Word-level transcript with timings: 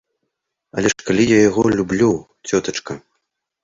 Але 0.77 0.87
ж 0.93 1.05
калі 1.11 1.23
я 1.35 1.39
яго 1.49 1.61
люблю, 1.77 2.11
цётачка. 2.51 3.03